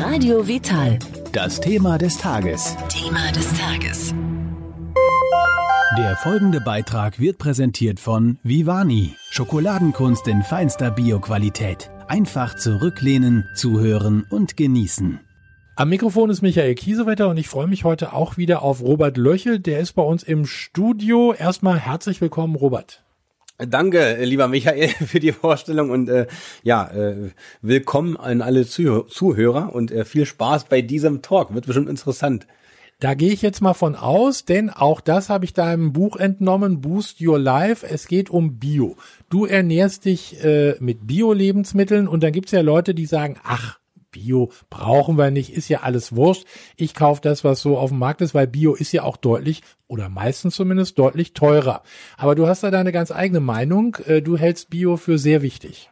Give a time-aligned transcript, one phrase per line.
[0.00, 1.00] Radio Vital.
[1.32, 2.76] Das Thema des Tages.
[2.88, 4.14] Thema des Tages.
[5.98, 9.16] Der folgende Beitrag wird präsentiert von Vivani.
[9.30, 11.90] Schokoladenkunst in feinster Bioqualität.
[12.06, 15.18] Einfach zurücklehnen, zuhören und genießen.
[15.74, 19.58] Am Mikrofon ist Michael Kiesewetter und ich freue mich heute auch wieder auf Robert Löchel.
[19.58, 21.34] Der ist bei uns im Studio.
[21.34, 23.02] Erstmal herzlich willkommen, Robert.
[23.58, 26.28] Danke, lieber Michael, für die Vorstellung und äh,
[26.62, 27.30] ja, äh,
[27.60, 31.52] willkommen an alle Zuh Zuhörer und äh, viel Spaß bei diesem Talk.
[31.52, 32.46] Wird bestimmt interessant.
[33.00, 36.80] Da gehe ich jetzt mal von aus, denn auch das habe ich deinem Buch entnommen,
[36.80, 37.84] Boost Your Life.
[37.84, 38.96] Es geht um Bio.
[39.28, 43.78] Du ernährst dich äh, mit Bio-Lebensmitteln und dann gibt es ja Leute, die sagen, ach,
[44.18, 46.44] Bio brauchen wir nicht, ist ja alles Wurscht.
[46.76, 49.62] Ich kaufe das, was so auf dem Markt ist, weil Bio ist ja auch deutlich
[49.86, 51.82] oder meistens zumindest deutlich teurer.
[52.16, 53.96] Aber du hast da deine ganz eigene Meinung.
[54.06, 55.90] Äh, du hältst Bio für sehr wichtig.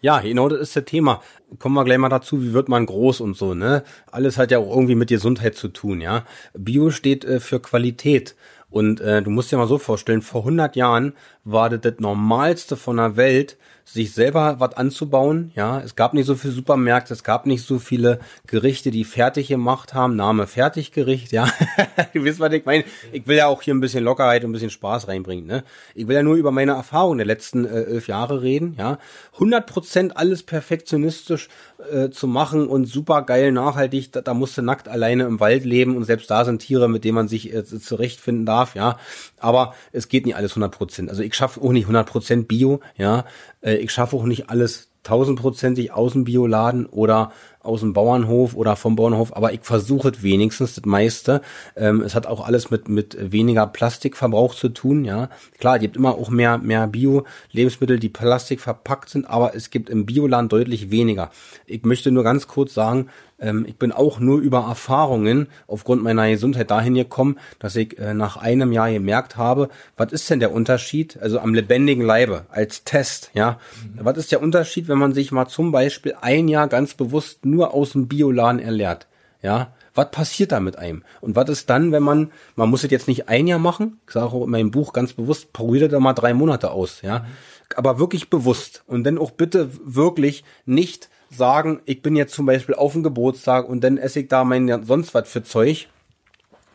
[0.00, 1.20] Ja, genau, das ist das Thema.
[1.58, 3.82] Kommen wir gleich mal dazu, wie wird man groß und so, ne?
[4.12, 6.24] Alles hat ja auch irgendwie mit Gesundheit zu tun, ja.
[6.54, 8.36] Bio steht äh, für Qualität.
[8.70, 12.76] Und äh, du musst dir mal so vorstellen, vor 100 Jahren war das das Normalste
[12.76, 13.56] von der Welt,
[13.88, 15.50] sich selber was anzubauen.
[15.54, 19.48] Ja, es gab nicht so viele Supermärkte, es gab nicht so viele Gerichte, die fertig
[19.48, 20.14] gemacht haben.
[20.14, 21.48] Name Fertiggericht, ja.
[22.14, 22.84] du wisst, was ich meine.
[23.12, 25.46] Ich will ja auch hier ein bisschen Lockerheit und ein bisschen Spaß reinbringen.
[25.46, 25.64] Ne?
[25.94, 28.74] Ich will ja nur über meine Erfahrungen der letzten äh, elf Jahre reden.
[28.78, 28.98] Ja,
[29.34, 31.48] 100 Prozent alles perfektionistisch
[31.90, 34.12] äh, zu machen und super geil nachhaltig.
[34.12, 37.04] Da, da musst du nackt alleine im Wald leben und selbst da sind Tiere, mit
[37.04, 38.74] denen man sich äh, zurechtfinden darf.
[38.74, 38.98] Ja,
[39.38, 41.10] aber es geht nicht alles 100 Prozent.
[41.10, 42.80] Also ich schaffe auch nicht 100 Prozent Bio.
[42.96, 43.24] Ja,
[43.60, 48.76] äh, ich schaffe auch nicht alles tausendprozentig aus dem Bioladen oder aus dem Bauernhof oder
[48.76, 51.42] vom Bauernhof, aber ich versuche es wenigstens das meiste.
[51.76, 55.28] Ähm, es hat auch alles mit mit weniger Plastikverbrauch zu tun, ja.
[55.58, 59.90] Klar, es gibt immer auch mehr mehr Bio-Lebensmittel, die Plastik verpackt sind, aber es gibt
[59.90, 61.30] im Bioladen deutlich weniger.
[61.66, 63.08] Ich möchte nur ganz kurz sagen,
[63.40, 68.14] ähm, ich bin auch nur über Erfahrungen aufgrund meiner Gesundheit dahin gekommen, dass ich äh,
[68.14, 72.84] nach einem Jahr gemerkt habe, was ist denn der Unterschied, also am lebendigen Leibe als
[72.84, 74.04] Test, ja, mhm.
[74.04, 77.74] was ist der Unterschied, wenn man sich mal zum Beispiel ein Jahr ganz bewusst nur
[77.74, 79.06] aus dem Bioladen erlehrt,
[79.42, 81.02] ja, was passiert da mit einem?
[81.20, 84.12] Und was ist dann, wenn man, man muss es jetzt nicht ein Jahr machen, ich
[84.12, 87.26] sage auch in meinem Buch ganz bewusst, probiert da mal drei Monate aus, ja,
[87.74, 92.74] aber wirklich bewusst und dann auch bitte wirklich nicht sagen, ich bin jetzt zum Beispiel
[92.74, 95.88] auf dem Geburtstag und dann esse ich da mein sonst was für Zeug,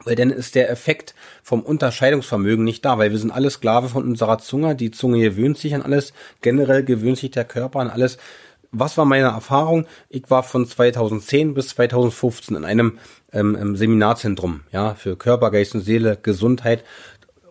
[0.06, 4.04] weil dann ist der Effekt vom Unterscheidungsvermögen nicht da, weil wir sind alle Sklave von
[4.04, 8.18] unserer Zunge, die Zunge gewöhnt sich an alles, generell gewöhnt sich der Körper an alles.
[8.74, 9.86] Was war meine Erfahrung?
[10.10, 12.98] Ich war von 2010 bis 2015 in einem
[13.32, 16.84] ähm, Seminarzentrum, ja, für Körper, Geist und Seele, Gesundheit.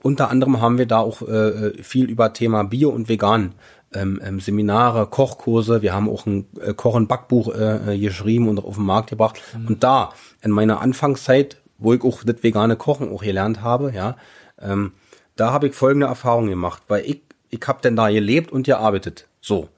[0.03, 3.55] Unter anderem haben wir da auch äh, viel über Thema Bio und Vegan
[3.95, 5.83] ähm, ähm, Seminare, Kochkurse.
[5.83, 9.11] Wir haben auch ein äh, Koch- und Backbuch äh, äh, geschrieben und auf den Markt
[9.11, 9.41] gebracht.
[9.57, 9.67] Mhm.
[9.69, 14.17] Und da, in meiner Anfangszeit, wo ich auch das vegane Kochen auch gelernt habe, ja,
[14.61, 14.93] ähm,
[15.37, 19.29] da habe ich folgende Erfahrung gemacht, weil ich, ich habe denn da gelebt und gearbeitet.
[19.41, 19.69] So.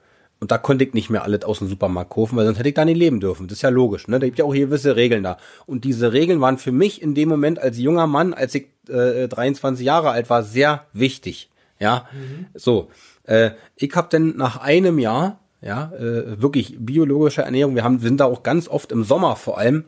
[0.45, 2.75] Und da konnte ich nicht mehr alles aus dem Supermarkt kaufen, weil sonst hätte ich
[2.75, 3.47] da nicht leben dürfen.
[3.47, 4.19] Das ist ja logisch, ne?
[4.19, 5.37] Da gibt ja auch gewisse Regeln da.
[5.65, 9.27] Und diese Regeln waren für mich in dem Moment als junger Mann, als ich äh,
[9.27, 11.49] 23 Jahre alt war, sehr wichtig.
[11.79, 12.45] Ja, mhm.
[12.53, 12.89] so.
[13.23, 18.07] Äh, ich habe dann nach einem Jahr, ja, äh, wirklich biologische Ernährung, wir haben, wir
[18.07, 19.85] sind da auch ganz oft im Sommer vor allem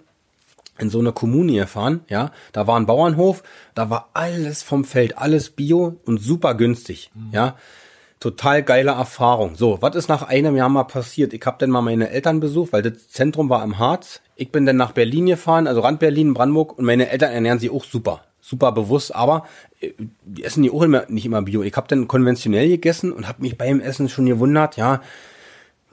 [0.80, 3.44] in so eine Kommune gefahren, ja, da war ein Bauernhof,
[3.76, 7.30] da war alles vom Feld, alles bio und super günstig, mhm.
[7.32, 7.56] ja.
[8.20, 9.56] Total geile Erfahrung.
[9.56, 11.34] So, was ist nach einem Jahr mal passiert?
[11.34, 14.22] Ich habe dann mal meine Eltern besucht, weil das Zentrum war im Harz.
[14.36, 17.72] Ich bin dann nach Berlin gefahren, also Rand Berlin, Brandenburg und meine Eltern ernähren sich
[17.72, 19.46] auch super super bewusst, aber
[19.80, 19.92] äh,
[20.24, 21.64] die essen die auch immer, nicht immer Bio.
[21.64, 25.02] Ich habe dann konventionell gegessen und habe mich beim Essen schon gewundert, ja,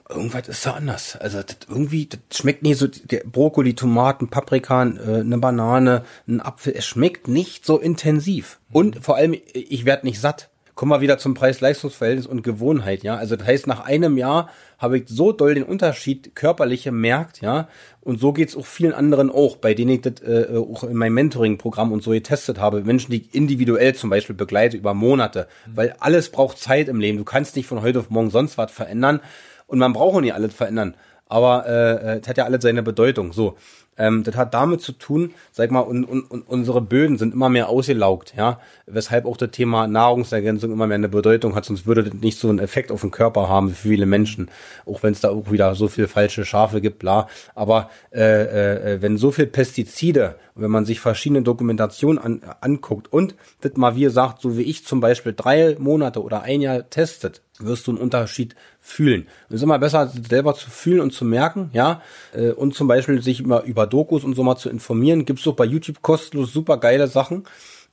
[0.09, 1.15] irgendwas ist da anders.
[1.17, 6.41] Also das, irgendwie, das schmeckt nicht so, der Brokkoli, Tomaten, Paprika, äh, eine Banane, ein
[6.41, 8.59] Apfel, es schmeckt nicht so intensiv.
[8.71, 13.15] Und vor allem, ich werde nicht satt kommen wir wieder zum Preis-Leistungs-Verhältnis und Gewohnheit, ja.
[13.15, 17.69] Also das heißt, nach einem Jahr habe ich so doll den Unterschied körperlich gemerkt, ja.
[18.01, 21.13] Und so geht's auch vielen anderen auch, bei denen ich das äh, auch in meinem
[21.13, 22.81] Mentoring-Programm und so getestet habe.
[22.83, 25.47] Menschen, die ich individuell zum Beispiel begleite über Monate.
[25.65, 25.77] Mhm.
[25.77, 27.17] Weil alles braucht Zeit im Leben.
[27.17, 29.21] Du kannst nicht von heute auf morgen sonst was verändern.
[29.67, 30.95] Und man braucht auch nicht alles verändern.
[31.27, 33.33] Aber äh, es hat ja alles seine Bedeutung.
[33.33, 33.57] So.
[33.97, 37.49] Ähm, das hat damit zu tun, sag mal, und, und, und unsere Böden sind immer
[37.49, 42.03] mehr ausgelaugt, ja, weshalb auch das Thema Nahrungsergänzung immer mehr eine Bedeutung hat, sonst würde
[42.03, 44.49] das nicht so einen Effekt auf den Körper haben für viele Menschen,
[44.85, 47.27] auch wenn es da auch wieder so viel falsche Schafe gibt, bla.
[47.53, 53.35] Aber äh, äh, wenn so viel Pestizide, wenn man sich verschiedene Dokumentationen an, anguckt und
[53.61, 57.41] das mal wie gesagt, so wie ich zum Beispiel drei Monate oder ein Jahr testet,
[57.59, 59.27] wirst du einen Unterschied fühlen.
[59.49, 62.01] Es ist immer besser, selber zu fühlen und zu merken, ja,
[62.33, 65.25] äh, und zum Beispiel sich immer über Dokus und so mal zu informieren.
[65.25, 67.43] Gibt's auch bei YouTube kostenlos super geile Sachen.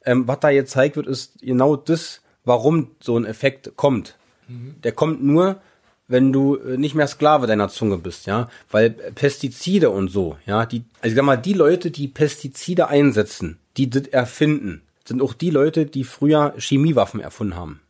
[0.04, 4.16] Ähm, was da jetzt zeigt wird, ist genau das, warum so ein Effekt kommt.
[4.48, 4.74] Mhm.
[4.82, 5.60] Der kommt nur,
[6.08, 10.66] wenn du äh, nicht mehr Sklave deiner Zunge bist, ja, weil Pestizide und so, ja,
[10.66, 15.34] die, also ich sag mal, die Leute, die Pestizide einsetzen, die das erfinden, sind auch
[15.34, 17.80] die Leute, die früher Chemiewaffen erfunden haben.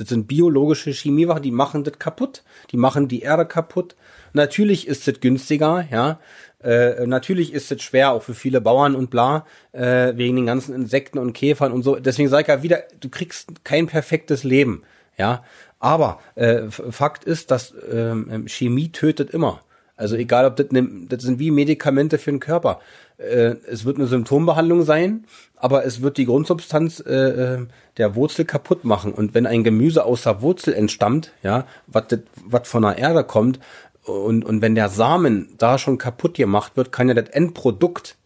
[0.00, 2.42] Das sind biologische Chemiewachen, die machen das kaputt,
[2.72, 3.96] die machen die Erde kaputt.
[4.32, 6.20] Natürlich ist es günstiger, ja.
[6.64, 10.74] Äh, natürlich ist es schwer, auch für viele Bauern und bla, äh, wegen den ganzen
[10.74, 11.96] Insekten und Käfern und so.
[11.96, 14.84] Deswegen sage ich ja wieder, du kriegst kein perfektes Leben,
[15.18, 15.44] ja.
[15.80, 19.60] Aber äh, Fakt ist, dass ähm, Chemie tötet immer.
[20.00, 22.80] Also egal, ob das, ne, das sind wie Medikamente für den Körper.
[23.18, 25.26] Äh, es wird eine Symptombehandlung sein,
[25.56, 27.66] aber es wird die Grundsubstanz äh, äh,
[27.98, 29.12] der Wurzel kaputt machen.
[29.12, 33.60] Und wenn ein Gemüse aus der Wurzel entstammt, ja, was von der Erde kommt,
[34.04, 38.16] und, und wenn der Samen da schon kaputt gemacht wird, kann ja das Endprodukt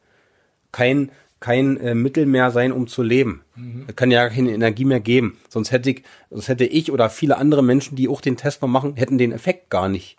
[0.70, 1.10] kein,
[1.40, 3.42] kein äh, Mittel mehr sein, um zu leben.
[3.56, 3.84] Mhm.
[3.88, 5.38] Das kann ja keine Energie mehr geben.
[5.48, 8.68] Sonst hätte ich, sonst hätte ich oder viele andere Menschen, die auch den Test mal
[8.68, 10.16] machen, hätten den Effekt gar nicht.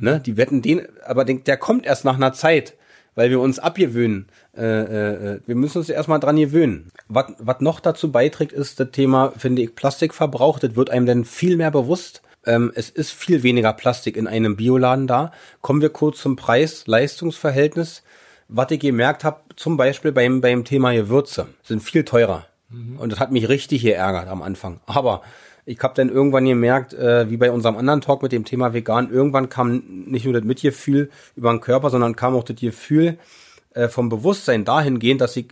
[0.00, 0.20] Ne?
[0.20, 2.74] Die wetten den, aber den, der kommt erst nach einer Zeit
[3.18, 4.28] weil wir uns abgewöhnen.
[4.56, 6.92] Äh, äh, wir müssen uns erstmal dran gewöhnen.
[7.08, 10.60] Was, was noch dazu beiträgt, ist das Thema, finde ich, Plastikverbrauch.
[10.60, 12.22] Das wird einem dann viel mehr bewusst.
[12.46, 15.32] Ähm, es ist viel weniger Plastik in einem Bioladen da.
[15.62, 18.04] Kommen wir kurz zum Preis-Leistungsverhältnis.
[18.46, 22.46] Was ich gemerkt habe, zum Beispiel beim, beim Thema Gewürze, sind viel teurer.
[22.70, 23.00] Mhm.
[23.00, 24.78] Und das hat mich richtig geärgert am Anfang.
[24.86, 25.22] Aber
[25.68, 29.10] ich habe dann irgendwann gemerkt, äh, wie bei unserem anderen Talk mit dem Thema vegan,
[29.10, 33.18] irgendwann kam nicht nur das Mitgefühl über den Körper, sondern kam auch das Gefühl
[33.74, 35.48] äh, vom Bewusstsein dahingehend, dass ich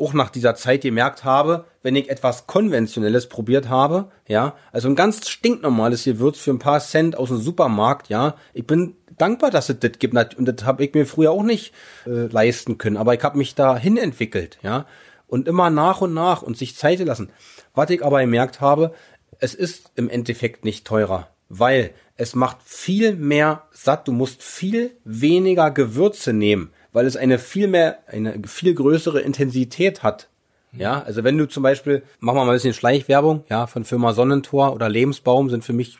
[0.00, 4.96] auch nach dieser Zeit gemerkt habe, wenn ich etwas Konventionelles probiert habe, ja, also ein
[4.96, 9.68] ganz stinknormales Gewürz für ein paar Cent aus dem Supermarkt, ja, ich bin dankbar, dass
[9.68, 11.72] es das gibt und das habe ich mir früher auch nicht
[12.04, 14.86] äh, leisten können, aber ich habe mich dahin entwickelt, ja,
[15.28, 17.30] und immer nach und nach und sich Zeit lassen.
[17.74, 18.92] Was ich aber gemerkt habe,
[19.38, 24.08] es ist im Endeffekt nicht teurer, weil es macht viel mehr satt.
[24.08, 30.02] Du musst viel weniger Gewürze nehmen, weil es eine viel mehr, eine viel größere Intensität
[30.02, 30.28] hat.
[30.72, 34.12] Ja, also wenn du zum Beispiel, machen wir mal ein bisschen Schleichwerbung, ja, von Firma
[34.12, 35.98] Sonnentor oder Lebensbaum sind für mich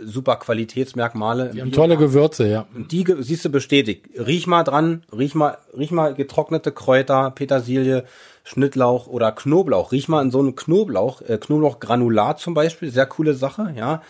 [0.00, 1.50] super Qualitätsmerkmale.
[1.54, 2.66] Die haben tolle Gewürze, ja.
[2.74, 4.06] Die siehst du bestätigt.
[4.14, 8.04] Riech mal dran, riech mal, riech mal getrocknete Kräuter, Petersilie,
[8.44, 9.92] Schnittlauch oder Knoblauch.
[9.92, 14.02] Riech mal in so einen Knoblauch, äh, Knoblauchgranulat zum Beispiel, sehr coole Sache, ja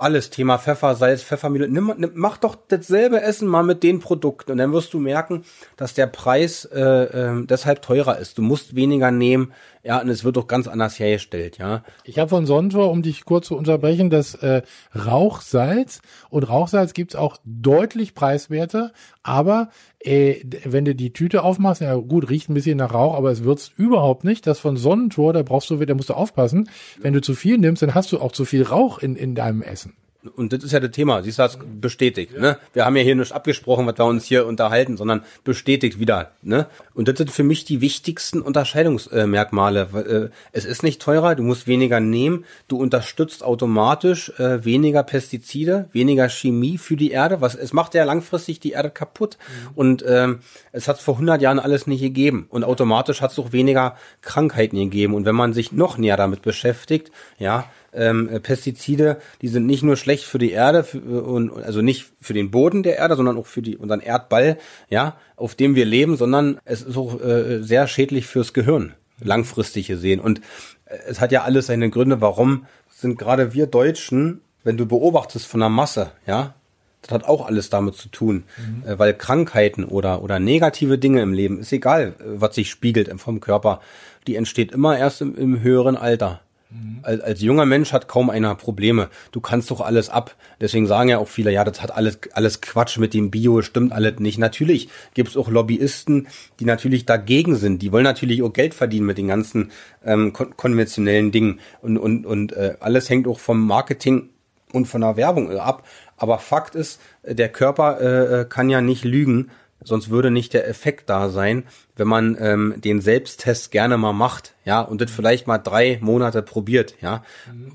[0.00, 1.68] alles Thema Pfeffer, Salz, Pfeffermühle.
[1.68, 5.44] Nimm, nimm, mach doch dasselbe Essen mal mit den Produkten und dann wirst du merken,
[5.76, 8.38] dass der Preis äh, äh, deshalb teurer ist.
[8.38, 9.52] Du musst weniger nehmen,
[9.82, 11.84] ja, und es wird doch ganz anders hergestellt, ja.
[12.04, 14.62] Ich habe von Sontor, um dich kurz zu unterbrechen, das äh,
[14.94, 18.92] Rauchsalz und Rauchsalz gibt's auch deutlich preiswerter,
[19.22, 19.68] aber
[20.00, 23.44] äh, wenn du die Tüte aufmachst, ja gut, riecht ein bisschen nach Rauch, aber es
[23.44, 24.46] wird's überhaupt nicht.
[24.46, 26.70] Das von Sonnentor, da brauchst du, da musst du aufpassen.
[27.00, 29.62] Wenn du zu viel nimmst, dann hast du auch zu viel Rauch in, in deinem
[29.62, 29.94] Essen.
[30.36, 31.22] Und das ist ja das Thema.
[31.22, 32.32] Du, das bestätigt.
[32.34, 32.40] Ja.
[32.40, 32.58] Ne?
[32.74, 36.32] Wir haben ja hier nicht abgesprochen, was wir uns hier unterhalten, sondern bestätigt wieder.
[36.42, 36.66] Ne?
[36.92, 40.30] Und das sind für mich die wichtigsten Unterscheidungsmerkmale.
[40.32, 45.88] Äh, es ist nicht teurer, du musst weniger nehmen, du unterstützt automatisch äh, weniger Pestizide,
[45.92, 47.40] weniger Chemie für die Erde.
[47.40, 49.38] Was es macht ja langfristig die Erde kaputt.
[49.38, 49.70] Mhm.
[49.74, 50.40] Und ähm,
[50.72, 52.46] es hat vor 100 Jahren alles nicht gegeben.
[52.50, 55.14] Und automatisch hat es auch weniger Krankheiten gegeben.
[55.14, 59.96] Und wenn man sich noch näher damit beschäftigt, ja, ähm, Pestizide, die sind nicht nur
[59.96, 63.46] schlecht für die Erde für, und also nicht für den Boden der Erde, sondern auch
[63.46, 67.88] für die unseren Erdball, ja, auf dem wir leben, sondern es ist auch äh, sehr
[67.88, 70.20] schädlich fürs Gehirn langfristig gesehen.
[70.20, 70.40] Und
[70.86, 75.46] äh, es hat ja alles seine Gründe, warum sind gerade wir Deutschen, wenn du beobachtest
[75.46, 76.54] von der Masse, ja,
[77.02, 78.86] das hat auch alles damit zu tun, mhm.
[78.86, 83.10] äh, weil Krankheiten oder oder negative Dinge im Leben ist egal, äh, was sich spiegelt
[83.20, 83.80] vom Körper,
[84.26, 86.40] die entsteht immer erst im, im höheren Alter.
[86.70, 87.00] Mhm.
[87.02, 89.08] Als, als junger Mensch hat kaum einer Probleme.
[89.32, 90.36] Du kannst doch alles ab.
[90.60, 93.92] Deswegen sagen ja auch viele, ja, das hat alles, alles Quatsch mit dem Bio, stimmt
[93.92, 94.38] alles nicht.
[94.38, 96.28] Natürlich gibt es auch Lobbyisten,
[96.60, 97.82] die natürlich dagegen sind.
[97.82, 99.70] Die wollen natürlich auch Geld verdienen mit den ganzen
[100.04, 101.60] ähm, kon konventionellen Dingen.
[101.82, 104.30] Und, und, und äh, alles hängt auch vom Marketing
[104.72, 105.86] und von der Werbung ab.
[106.16, 109.50] Aber Fakt ist, der Körper äh, äh kann ja nicht lügen
[109.82, 111.64] sonst würde nicht der Effekt da sein,
[111.96, 116.42] wenn man ähm, den Selbsttest gerne mal macht, ja, und das vielleicht mal drei Monate
[116.42, 117.22] probiert, ja,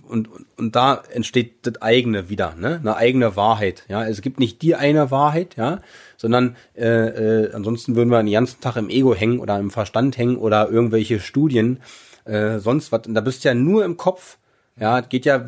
[0.07, 4.39] und, und, und da entsteht das eigene wieder, ne, eine eigene Wahrheit, ja, es gibt
[4.39, 5.81] nicht die eine Wahrheit, ja,
[6.17, 10.17] sondern äh, äh, ansonsten würden wir den ganzen Tag im Ego hängen oder im Verstand
[10.17, 11.81] hängen oder irgendwelche Studien,
[12.25, 14.37] äh, sonst was, und da bist du ja nur im Kopf,
[14.77, 15.45] ja, geht ja,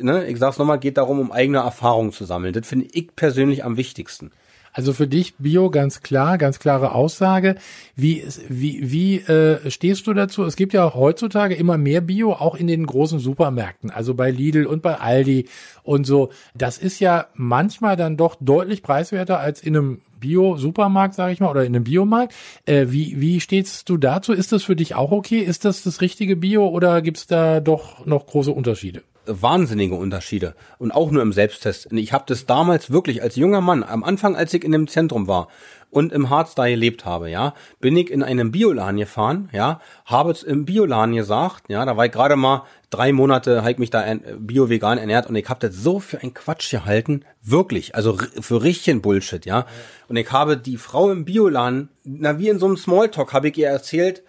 [0.00, 2.52] ne, ich sag's nochmal, geht darum, um eigene Erfahrungen zu sammeln.
[2.52, 4.30] Das finde ich persönlich am wichtigsten.
[4.78, 7.56] Also für dich Bio ganz klar, ganz klare Aussage.
[7.96, 10.44] Wie, wie, wie äh, stehst du dazu?
[10.44, 14.30] Es gibt ja auch heutzutage immer mehr Bio, auch in den großen Supermärkten, also bei
[14.30, 15.48] Lidl und bei Aldi
[15.82, 16.30] und so.
[16.54, 21.50] Das ist ja manchmal dann doch deutlich preiswerter als in einem Bio-Supermarkt, sage ich mal,
[21.50, 22.32] oder in einem Biomarkt.
[22.64, 24.32] Äh, wie, wie stehst du dazu?
[24.32, 25.40] Ist das für dich auch okay?
[25.40, 29.02] Ist das das richtige Bio oder gibt's da doch noch große Unterschiede?
[29.28, 31.92] Wahnsinnige Unterschiede und auch nur im Selbsttest.
[31.92, 35.28] Ich habe das damals wirklich als junger Mann, am Anfang, als ich in dem Zentrum
[35.28, 35.48] war
[35.90, 40.30] und im Harz da gelebt habe, ja, bin ich in einem Bioladen gefahren, ja, habe
[40.30, 43.90] es im Bioladen gesagt, ja, da war ich gerade mal drei Monate, habe ich mich
[43.90, 44.04] da
[44.38, 49.00] bio-vegan ernährt und ich habe das so für ein Quatsch gehalten, wirklich, also für richtigen
[49.00, 49.66] Bullshit, ja.
[50.08, 53.56] Und ich habe die Frau im Bioladen, na wie in so einem Smalltalk, habe ich
[53.56, 54.22] ihr erzählt,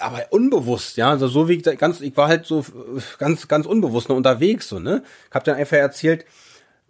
[0.00, 2.64] aber unbewusst, ja, also so wie ich ganz, ich war halt so
[3.18, 5.02] ganz, ganz unbewusst noch unterwegs, so, ne?
[5.28, 6.24] Ich hab dann einfach erzählt,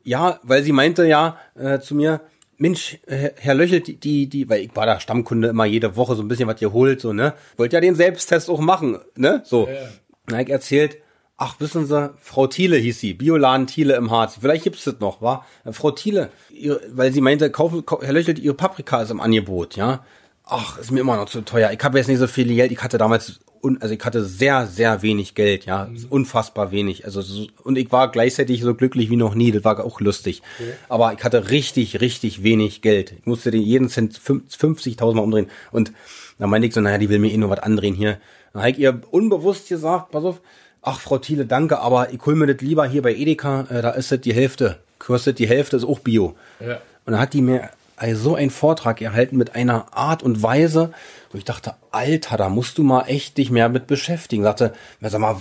[0.03, 2.21] ja, weil sie meinte ja äh, zu mir,
[2.57, 6.23] Mensch, Herr Löchel, die, die, die, weil ich war da Stammkunde immer jede Woche so
[6.23, 7.33] ein bisschen was geholt, so, ne?
[7.57, 9.43] Wollt ja den Selbsttest auch machen, ne?
[9.47, 9.67] So.
[9.67, 9.89] Ja, ja.
[10.27, 10.99] Dann ich erzählt,
[11.39, 14.37] ach, wissen Sie, Frau Thiele hieß sie, Bioladen Thiele im Harz.
[14.41, 15.47] Vielleicht gibt's das noch, war?
[15.73, 20.05] Frau Thiele, ihr, weil sie meinte, kaufen, Herr Löchel, ihre Paprika ist im Angebot, ja?
[20.51, 21.71] Ach, ist mir immer noch zu teuer.
[21.73, 22.73] Ich habe jetzt nicht so viel Geld.
[22.73, 26.07] Ich hatte damals, also ich hatte sehr, sehr wenig Geld, ja, mhm.
[26.11, 27.05] unfassbar wenig.
[27.05, 27.23] Also
[27.63, 29.53] und ich war gleichzeitig so glücklich wie noch nie.
[29.53, 30.43] Das war auch lustig.
[30.59, 30.73] Okay.
[30.89, 33.13] Aber ich hatte richtig, richtig wenig Geld.
[33.13, 35.51] Ich musste den jeden Cent 50.000 Mal umdrehen.
[35.71, 35.93] Und
[36.39, 38.19] dann meinte ich so, naja, die will mir eh nur was andrehen hier.
[38.53, 40.41] Dann habe ich ihr unbewusst gesagt, pass auf,
[40.83, 43.67] ach Frau Thiele, danke, aber ich hol mir das lieber hier bei Edeka.
[43.71, 44.79] Äh, da ist das die Hälfte.
[44.99, 46.35] Kostet die Hälfte, ist auch Bio.
[46.59, 46.81] Ja.
[47.07, 47.71] Und dann hat die mir
[48.15, 50.93] so einen Vortrag erhalten mit einer Art und Weise,
[51.31, 54.43] wo ich dachte, Alter, da musst du mal echt dich mehr mit beschäftigen.
[54.43, 55.37] Sagte, sag mal,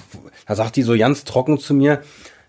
[0.45, 2.01] da sagt die so ganz trocken zu mir,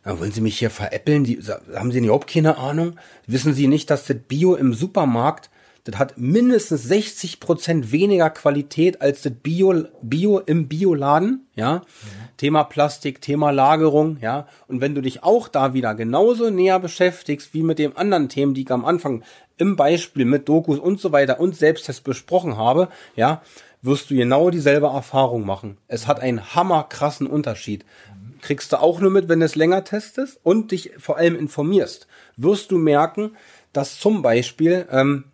[0.02, 1.24] dann wollen Sie mich hier veräppeln?
[1.24, 1.40] Die,
[1.74, 2.96] haben Sie überhaupt keine Ahnung?
[3.26, 5.50] Wissen Sie nicht, dass das Bio im Supermarkt,
[5.84, 11.76] das hat mindestens 60 Prozent weniger Qualität als das Bio, Bio im Bioladen, ja?
[11.76, 12.19] Mhm.
[12.40, 14.46] Thema Plastik, Thema Lagerung, ja.
[14.66, 18.54] Und wenn du dich auch da wieder genauso näher beschäftigst wie mit den anderen Themen,
[18.54, 19.22] die ich am Anfang
[19.58, 23.42] im Beispiel mit Dokus und so weiter und Selbsttest besprochen habe, ja,
[23.82, 25.76] wirst du genau dieselbe Erfahrung machen.
[25.86, 27.84] Es hat einen hammerkrassen Unterschied.
[28.40, 32.06] Kriegst du auch nur mit, wenn du es länger testest und dich vor allem informierst,
[32.38, 33.36] wirst du merken,
[33.74, 35.24] dass zum Beispiel, ähm,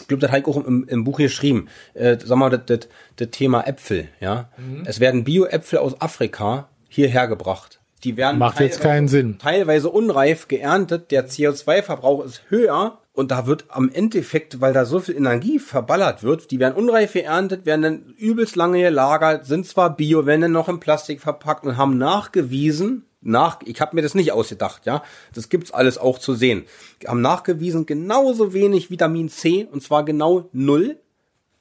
[0.00, 3.30] ich glaube, das ich auch im, im Buch geschrieben, äh, sag mal, das, das, das
[3.30, 4.50] Thema Äpfel, ja.
[4.56, 4.82] Mhm.
[4.84, 7.80] Es werden Bio-Äpfel aus Afrika hierher gebracht.
[8.04, 9.38] Die werden Macht jetzt keinen Sinn.
[9.38, 11.10] Teilweise unreif geerntet.
[11.10, 16.22] Der CO2-Verbrauch ist höher und da wird am Endeffekt, weil da so viel Energie verballert
[16.22, 20.52] wird, die werden unreif geerntet, werden dann übelst lange gelagert, sind zwar bio, werden dann
[20.52, 25.02] noch in Plastik verpackt und haben nachgewiesen, nach, ich habe mir das nicht ausgedacht, ja,
[25.34, 26.64] das gibt's alles auch zu sehen,
[27.06, 30.98] haben nachgewiesen genauso wenig Vitamin C und zwar genau null,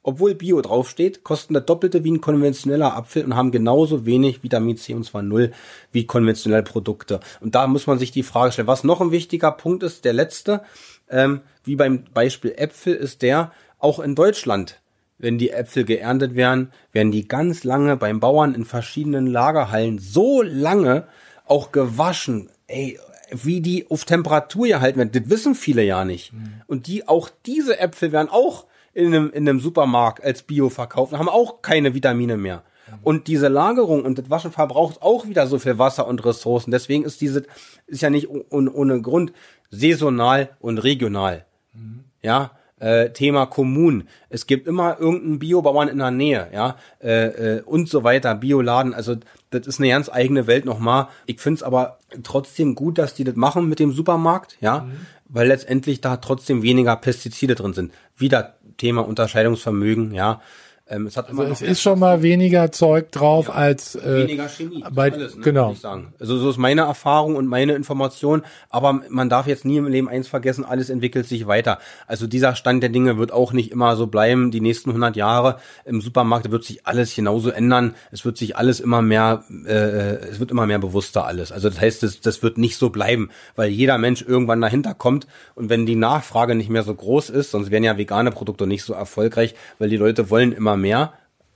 [0.04, 4.78] obwohl Bio draufsteht, kosten das Doppelte wie ein konventioneller Apfel und haben genauso wenig Vitamin
[4.78, 5.52] C und zwar null
[5.92, 7.20] wie konventionelle Produkte.
[7.42, 10.14] Und da muss man sich die Frage stellen, was noch ein wichtiger Punkt ist, der
[10.14, 10.62] letzte,
[11.10, 14.80] ähm, wie beim Beispiel Äpfel ist der, auch in Deutschland,
[15.18, 20.42] wenn die Äpfel geerntet werden, werden die ganz lange beim Bauern in verschiedenen Lagerhallen so
[20.44, 21.08] lange
[21.46, 23.00] auch gewaschen, ey,
[23.32, 26.34] wie die auf Temperatur gehalten werden, das wissen viele ja nicht.
[26.34, 26.62] Mhm.
[26.68, 31.14] Und die, auch diese Äpfel werden auch in einem, in einem Supermarkt als Bio verkauft
[31.14, 32.64] und haben auch keine Vitamine mehr.
[32.88, 32.94] Mhm.
[33.04, 36.72] Und diese Lagerung und das Waschen verbraucht auch wieder so viel Wasser und Ressourcen.
[36.72, 37.44] Deswegen ist diese,
[37.88, 39.34] ist ja nicht ohne, Grund
[39.70, 41.46] saisonal und regional.
[41.74, 42.06] Mhm.
[42.22, 44.08] Ja, äh, Thema Kommun.
[44.30, 48.94] Es gibt immer irgendeinen Biobauern in der Nähe, ja, äh, äh, und so weiter, Bioladen.
[48.94, 49.16] Also
[49.50, 51.08] das ist eine ganz eigene Welt nochmal.
[51.26, 54.92] Ich finde es aber trotzdem gut, dass die das machen mit dem Supermarkt, ja, mhm.
[55.30, 57.94] weil letztendlich da trotzdem weniger Pestizide drin sind.
[58.18, 60.42] Wieder Thema Unterscheidungsvermögen, ja.
[60.88, 64.84] Ähm, es hat Also es ist schon mal weniger Zeug drauf als äh, weniger Chemie.
[64.94, 65.72] bei, alles, ne, genau.
[65.72, 66.14] Ich sagen.
[66.20, 68.44] Also so ist meine Erfahrung und meine Information.
[68.70, 71.80] Aber man darf jetzt nie im Leben eins vergessen, alles entwickelt sich weiter.
[72.06, 74.52] Also dieser Stand der Dinge wird auch nicht immer so bleiben.
[74.52, 77.96] Die nächsten 100 Jahre im Supermarkt wird sich alles genauso ändern.
[78.12, 81.52] Es wird sich alles immer mehr, äh, es wird immer mehr bewusster alles.
[81.52, 85.26] Also das heißt, das, das wird nicht so bleiben, weil jeder Mensch irgendwann dahinter kommt.
[85.56, 88.84] Und wenn die Nachfrage nicht mehr so groß ist, sonst wären ja vegane Produkte nicht
[88.84, 91.14] so erfolgreich, weil die Leute wollen immer mehr.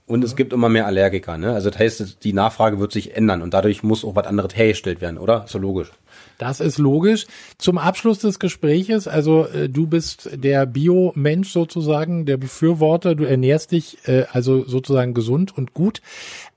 [0.10, 1.54] Und es gibt immer mehr Allergiker, ne?
[1.54, 5.02] Also das heißt, die Nachfrage wird sich ändern und dadurch muss auch was anderes hergestellt
[5.02, 5.44] werden, oder?
[5.46, 5.92] Ist so logisch.
[6.40, 7.28] Das ist logisch.
[7.58, 13.72] Zum Abschluss des Gespräches, also äh, du bist der Bio-Mensch sozusagen, der Befürworter, du ernährst
[13.72, 16.02] dich äh, also sozusagen gesund und gut.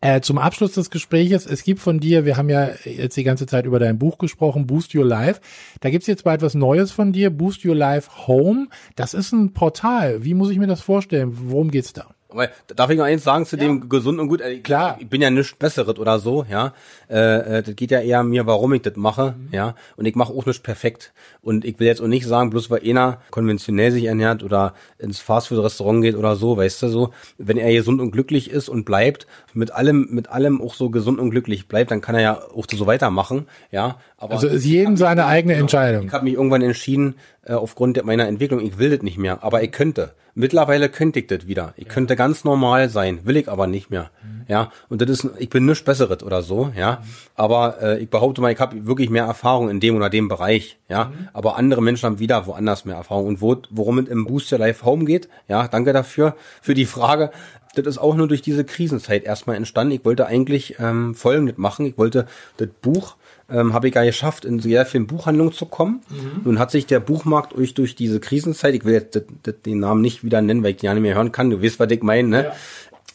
[0.00, 3.46] Äh, zum Abschluss des Gespräches, es gibt von dir, wir haben ja jetzt die ganze
[3.46, 5.40] Zeit über dein Buch gesprochen, Boost Your Life.
[5.80, 8.68] Da gibt's jetzt bald was Neues von dir, Boost Your Life Home.
[8.96, 10.24] Das ist ein Portal.
[10.24, 11.36] Wie muss ich mir das vorstellen?
[11.50, 12.06] Worum geht's da?
[12.32, 14.40] Aber darf ich noch eins sagen zu dem gesund und gut?
[14.40, 14.96] Äh, Klar.
[14.98, 16.72] Ich bin ja nichts Besseres oder so, ja.
[17.10, 19.74] Äh, äh, das geht ja eher mir, warum ich das mache, ja.
[19.96, 21.12] Und ich mache auch nicht perfekt.
[21.42, 25.20] Und ich will jetzt auch nicht sagen, bloß weil einer konventionell sich ernährt oder ins
[25.20, 27.12] Fastfood-Restaurant geht oder so, weißt du so.
[27.36, 31.20] Wenn er gesund und glücklich ist und bleibt, mit allem, mit allem auch so gesund
[31.20, 33.98] und glücklich bleibt, dann kann er ja auch so weitermachen, ja.
[34.22, 36.06] Aber Also ist jedem seine eigene Entscheidung.
[36.06, 39.62] ich habe mich irgendwann entschieden, äh, aufgrund meiner Entwicklung, ich will das nicht mehr, aber
[39.64, 40.12] ich könnte.
[40.34, 41.74] Mittlerweile könnte ich das wieder.
[41.76, 44.10] Ich könnte ganz normal sein, will ich aber nicht mehr.
[44.48, 47.02] Ja, und das ist, ich bin nichts Besseres oder so, ja.
[47.34, 50.78] Aber äh, ich behaupte mal, ich habe wirklich mehr Erfahrung in dem oder dem Bereich,
[50.88, 51.12] ja.
[51.32, 53.26] Aber andere Menschen haben wieder woanders mehr Erfahrung.
[53.26, 57.30] Und wo, worum es im Booster Life Home geht, ja, danke dafür, für die Frage.
[57.74, 59.94] Das ist auch nur durch diese Krisenzeit erstmal entstanden.
[59.94, 61.86] Ich wollte eigentlich ähm, Folgendes machen.
[61.86, 62.26] Ich wollte
[62.58, 63.16] das Buch
[63.52, 66.00] ähm, habe ich ja geschafft, in sehr vielen Buchhandlungen zu kommen.
[66.44, 69.20] Nun hat sich der Buchmarkt durch, durch diese Krisenzeit, ich will jetzt
[69.66, 71.78] den Namen nicht wieder nennen, weil ich den ja nicht mehr hören kann, du weißt,
[71.78, 72.52] was ich meine, ne?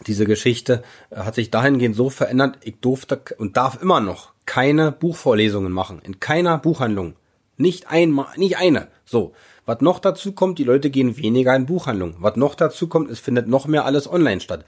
[0.05, 4.91] Diese Geschichte äh, hat sich dahingehend so verändert, ich durfte und darf immer noch keine
[4.91, 7.15] Buchvorlesungen machen, in keiner Buchhandlung.
[7.57, 8.87] Nicht einmal, nicht eine.
[9.05, 9.33] So.
[9.65, 12.15] Was noch dazu kommt, die Leute gehen weniger in Buchhandlungen.
[12.19, 14.63] Was noch dazu kommt, es findet noch mehr alles online statt.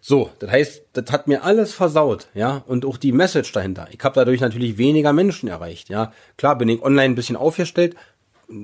[0.00, 3.88] So, das heißt, das hat mir alles versaut, ja, und auch die Message dahinter.
[3.90, 6.12] Ich habe dadurch natürlich weniger Menschen erreicht, ja.
[6.38, 7.96] Klar bin ich online ein bisschen aufgestellt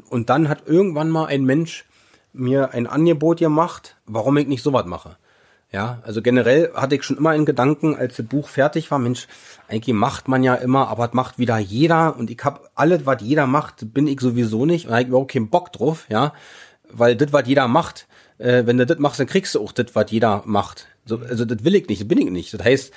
[0.09, 1.85] und dann hat irgendwann mal ein Mensch
[2.33, 5.17] mir ein Angebot gemacht, warum ich nicht sowas mache.
[5.73, 9.27] Ja, also generell hatte ich schon immer in Gedanken, als das Buch fertig war, Mensch,
[9.69, 13.21] eigentlich macht man ja immer, aber das macht wieder jeder und ich hab alles, was
[13.21, 16.33] jeder macht, bin ich sowieso nicht und da hab ich überhaupt keinen Bock drauf, ja,
[16.89, 18.07] weil das, was jeder macht,
[18.39, 20.87] äh, wenn du das machst, dann kriegst du auch das, was jeder macht.
[21.05, 22.55] So, also das will ich nicht, das bin ich nicht.
[22.55, 22.93] Das heißt,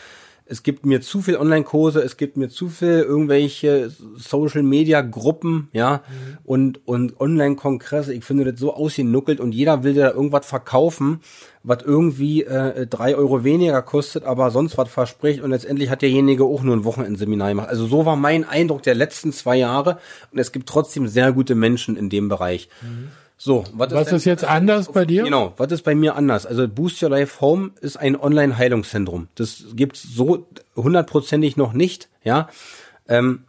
[0.50, 6.02] es gibt mir zu viel Online-Kurse, es gibt mir zu viel irgendwelche Social-Media-Gruppen, ja,
[6.44, 8.14] und, und Online-Kongresse.
[8.14, 11.22] Ich finde das so ausgenuckelt und jeder will dir da irgendwas verkaufen,
[11.62, 16.46] was irgendwie äh, drei Euro weniger kostet, aber sonst was verspricht und letztendlich hat derjenige
[16.46, 17.70] auch nur ein Wochenendseminar gemacht.
[17.70, 20.00] Also so war mein Eindruck der letzten zwei Jahre
[20.32, 22.70] und es gibt trotzdem sehr gute Menschen in dem Bereich.
[23.42, 25.24] So, Was denn- ist jetzt anders bei dir?
[25.24, 26.46] Genau, was ist bei mir anders?
[26.46, 29.30] Also Boost Your Life Home ist ein Online-Heilungszentrum.
[29.36, 32.50] Das gibt's so hundertprozentig noch nicht, ja.
[33.08, 33.46] Ähm,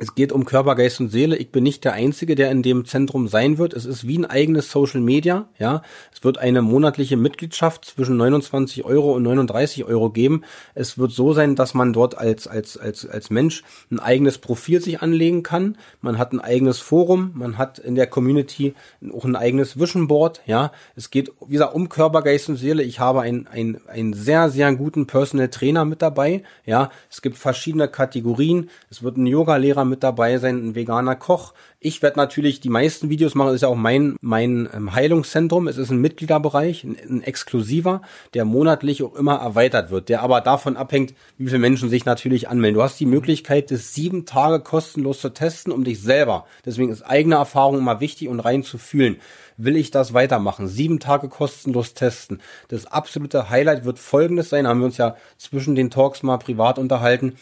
[0.00, 1.36] es geht um Körper, Geist und Seele.
[1.36, 3.74] Ich bin nicht der Einzige, der in dem Zentrum sein wird.
[3.74, 5.82] Es ist wie ein eigenes Social Media, ja.
[6.14, 10.44] Es wird eine monatliche Mitgliedschaft zwischen 29 Euro und 39 Euro geben.
[10.76, 14.80] Es wird so sein, dass man dort als, als, als, als Mensch ein eigenes Profil
[14.80, 15.76] sich anlegen kann.
[16.00, 17.32] Man hat ein eigenes Forum.
[17.34, 18.74] Man hat in der Community
[19.12, 20.70] auch ein eigenes Vision Board, ja.
[20.94, 22.84] Es geht, wie gesagt, um Körper, Geist und Seele.
[22.84, 26.92] Ich habe einen, einen, einen sehr, sehr guten Personal Trainer mit dabei, ja.
[27.10, 28.70] Es gibt verschiedene Kategorien.
[28.90, 31.54] Es wird ein Yoga-Lehrer mit dabei sein, ein veganer Koch.
[31.80, 33.48] Ich werde natürlich die meisten Videos machen.
[33.48, 35.68] Das ist ja auch mein, mein ähm, Heilungszentrum.
[35.68, 38.02] Es ist ein Mitgliederbereich, ein, ein exklusiver,
[38.34, 42.48] der monatlich auch immer erweitert wird, der aber davon abhängt, wie viele Menschen sich natürlich
[42.48, 42.78] anmelden.
[42.78, 46.46] Du hast die Möglichkeit, das sieben Tage kostenlos zu testen, um dich selber.
[46.66, 49.18] Deswegen ist eigene Erfahrung immer wichtig und rein zu fühlen.
[49.56, 50.66] Will ich das weitermachen?
[50.66, 52.40] Sieben Tage kostenlos testen.
[52.68, 54.66] Das absolute Highlight wird folgendes sein.
[54.66, 57.34] Haben wir uns ja zwischen den Talks mal privat unterhalten.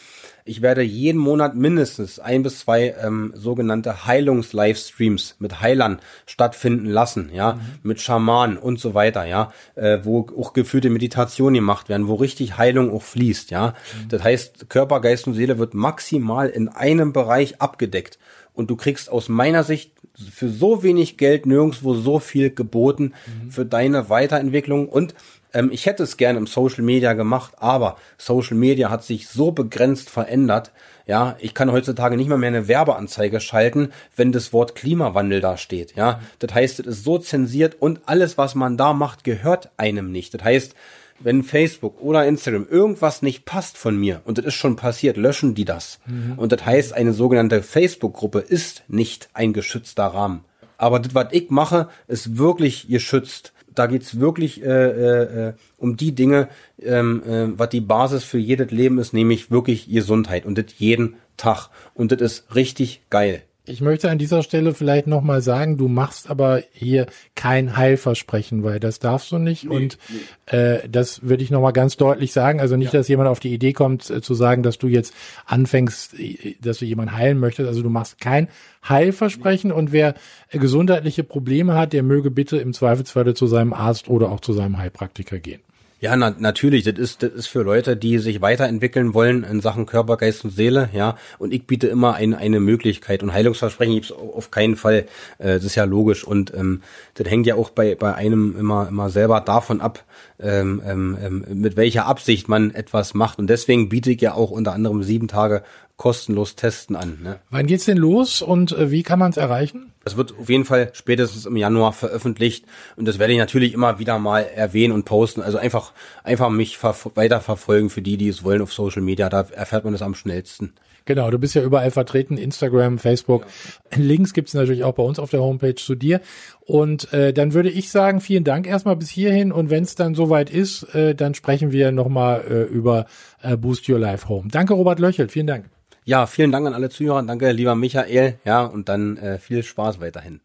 [0.48, 7.30] Ich werde jeden Monat mindestens ein bis zwei ähm, sogenannte Heilungs-Livestreams mit Heilern stattfinden lassen,
[7.32, 12.14] ja, mit Schamanen und so weiter, ja, äh, wo auch geführte Meditationen gemacht werden, wo
[12.14, 13.74] richtig Heilung auch fließt, ja.
[14.08, 18.18] Das heißt, Körper, Geist und Seele wird maximal in einem Bereich abgedeckt.
[18.52, 19.92] und du kriegst aus meiner Sicht
[20.32, 23.50] für so wenig Geld nirgendwo so viel geboten mhm.
[23.50, 25.14] für deine Weiterentwicklung und
[25.52, 29.52] ähm, ich hätte es gerne im Social Media gemacht, aber Social Media hat sich so
[29.52, 30.72] begrenzt verändert.
[31.06, 35.56] Ja, ich kann heutzutage nicht mal mehr eine Werbeanzeige schalten, wenn das Wort Klimawandel da
[35.56, 35.94] steht.
[35.94, 40.10] Ja, das heißt, es ist so zensiert und alles, was man da macht, gehört einem
[40.10, 40.34] nicht.
[40.34, 40.74] Das heißt,
[41.20, 45.54] wenn Facebook oder Instagram irgendwas nicht passt von mir und das ist schon passiert, löschen
[45.54, 46.00] die das.
[46.06, 46.34] Mhm.
[46.36, 50.44] Und das heißt, eine sogenannte Facebook-Gruppe ist nicht ein geschützter Rahmen.
[50.76, 53.52] Aber das, was ich mache, ist wirklich geschützt.
[53.76, 56.48] Da geht's wirklich äh, äh, äh, um die Dinge,
[56.82, 60.46] ähm, äh, was die Basis für jedes Leben ist, nämlich wirklich Gesundheit.
[60.46, 61.68] Und das jeden Tag.
[61.94, 63.42] Und das ist richtig geil.
[63.68, 68.78] Ich möchte an dieser Stelle vielleicht nochmal sagen, du machst aber hier kein Heilversprechen, weil
[68.78, 69.64] das darfst du nicht.
[69.64, 70.56] Nee, und nee.
[70.56, 72.60] Äh, das würde ich nochmal ganz deutlich sagen.
[72.60, 73.00] Also nicht, ja.
[73.00, 75.12] dass jemand auf die Idee kommt äh, zu sagen, dass du jetzt
[75.46, 77.68] anfängst, äh, dass du jemanden heilen möchtest.
[77.68, 78.48] Also du machst kein
[78.88, 80.14] Heilversprechen und wer
[80.52, 84.78] gesundheitliche Probleme hat, der möge bitte im Zweifelsfall zu seinem Arzt oder auch zu seinem
[84.78, 85.60] Heilpraktiker gehen.
[85.98, 86.84] Ja, na, natürlich.
[86.84, 90.50] Das ist, das ist für Leute, die sich weiterentwickeln wollen in Sachen Körper, Geist und
[90.50, 91.16] Seele, ja.
[91.38, 93.22] Und ich biete immer ein, eine Möglichkeit.
[93.22, 95.06] Und Heilungsversprechen gibt's auf keinen Fall.
[95.38, 96.22] Äh, das ist ja logisch.
[96.22, 96.82] Und ähm,
[97.16, 100.04] das hängt ja auch bei, bei einem immer, immer selber davon ab,
[100.38, 103.38] ähm, ähm, ähm mit welcher Absicht man etwas macht.
[103.38, 105.62] Und deswegen biete ich ja auch unter anderem sieben Tage
[105.96, 107.18] kostenlos testen an.
[107.22, 107.40] Ne?
[107.50, 109.92] Wann geht's denn los und äh, wie kann man es erreichen?
[110.04, 113.98] Das wird auf jeden Fall spätestens im Januar veröffentlicht und das werde ich natürlich immer
[113.98, 115.40] wieder mal erwähnen und posten.
[115.40, 119.30] Also einfach einfach mich weiter verfolgen für die, die es wollen auf Social Media.
[119.30, 120.74] Da erfährt man das am schnellsten.
[121.06, 123.46] Genau, du bist ja überall vertreten, Instagram, Facebook.
[123.92, 124.02] Ja.
[124.02, 126.20] Links gibt's natürlich auch bei uns auf der Homepage zu dir.
[126.60, 129.52] Und äh, dann würde ich sagen, vielen Dank erstmal bis hierhin.
[129.52, 133.06] Und wenn es dann soweit ist, äh, dann sprechen wir nochmal äh, über
[133.40, 134.48] äh, Boost Your Life Home.
[134.50, 135.28] Danke, Robert Löchel.
[135.28, 135.70] Vielen Dank.
[136.04, 137.22] Ja, vielen Dank an alle Zuhörer.
[137.22, 138.38] Danke, lieber Michael.
[138.44, 140.40] Ja, und dann äh, viel Spaß weiterhin.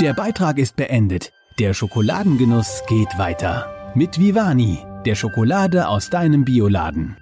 [0.00, 1.32] Der Beitrag ist beendet.
[1.58, 3.92] Der Schokoladengenuss geht weiter.
[3.94, 7.16] Mit Vivani, der Schokolade aus deinem Bioladen.